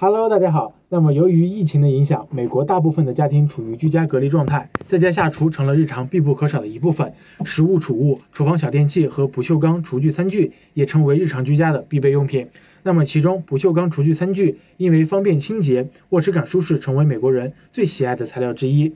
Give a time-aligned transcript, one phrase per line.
[0.00, 0.72] Hello，大家好。
[0.90, 7.12] 那么由于疫情的影响，美国大部分的家庭处于居家隔离状态，在家下厨成了日常必不可少的一部分。
[7.44, 12.46] 食物储物、厨房小电器和不锈钢厨具餐具也成为日常居家的必备用品。
[12.84, 18.94] 那么其中不锈钢厨具餐具因为方便清洁、握持感舒适，成为美国人最喜爱的材料之一。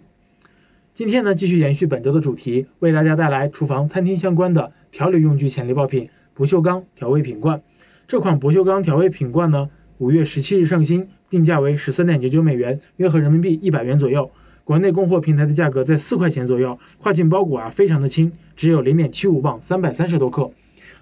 [0.95, 7.61] 今天呢，继续延续本周的主题，为大家带来厨房、餐厅相关的调理用具潜力爆品——不锈钢调味品罐。
[8.07, 9.69] 这款不锈钢调味品罐呢？
[9.99, 14.29] 五月十七日上新，定价为十三点九九美元，约合人民币一百元左右。
[14.65, 16.77] 国内供货平台的价格在四块钱左右。
[16.99, 20.51] 跨境包裹啊，非常的轻，只有零点七五磅，三百三十多克。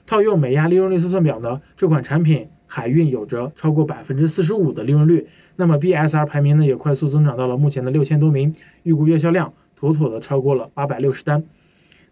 [0.06, 5.26] 套用美亚利润率测算表呢，这款产品海运有着超过百分之四十五的利润率。
[5.56, 11.42] 那么 BSR 排名呢，也快速增长到了目前的六千多名，预估月销量妥妥的超过了八百六十单。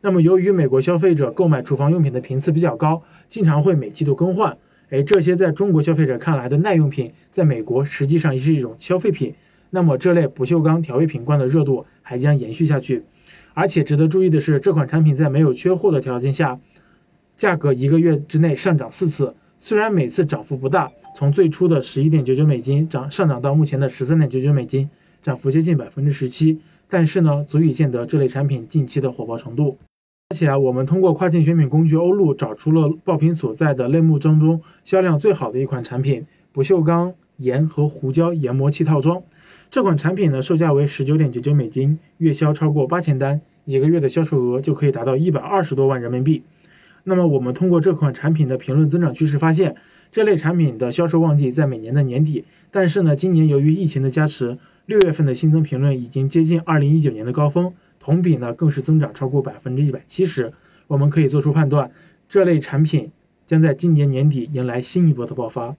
[0.00, 4.56] 那么由于美国消费者购买厨房用品的频次比较高，经常会每季度更换。
[4.90, 9.34] 哎，这些在中国消费者看来的耐用品，在美国实际上也是一种消费品。
[9.70, 13.02] 那么，这类不锈钢调味品罐的热度还将延续下去。
[13.52, 16.58] 而且值得注意的是，这款产品在没有缺货的条件下，
[17.36, 19.34] 价格一个月之内上涨四次。
[19.58, 24.88] 虽然每次涨幅不大，从最初的十一点九九美金涨上涨到目前的十三点九九美金，
[25.22, 26.58] 涨幅接近百分之十七。
[26.88, 29.76] 但是呢，足以见得这类产品近期的火爆程度。
[30.30, 39.22] 而且啊，我们通过跨境选品工具欧路找出了爆品所在的类目当中销量最好的一款产品——不锈钢盐和胡椒研磨器套装。
[39.70, 46.42] 这款产品呢，售价为十九点九九美金，月销超过八千单，一个月的销售额就可以达到一百二十多万人民币。
[47.04, 49.74] 那么，我们通过这款产品的评论增长趋势发现，
[50.12, 52.44] 这类产品的销售旺季在每年的年底。
[52.70, 57.72] 但是呢，今年由于疫情的加持，六月份的新增评论已经接近二零一九年的高峰。
[57.98, 60.52] 同比呢，更是增长超过百分之一百七十。
[60.86, 61.90] 我们可以做出判断，
[62.28, 63.10] 这类产品
[63.46, 65.76] 将在今年年底迎来新一波的爆发。